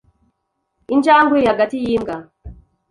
[0.93, 2.15] Injangwe iri hagati yimbwa.